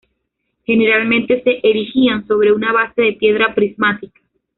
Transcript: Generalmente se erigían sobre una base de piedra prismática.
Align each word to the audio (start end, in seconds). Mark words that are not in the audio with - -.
Generalmente 0.65 1.43
se 1.43 1.59
erigían 1.61 2.25
sobre 2.25 2.51
una 2.51 2.73
base 2.73 3.03
de 3.03 3.13
piedra 3.13 3.53
prismática. 3.53 4.19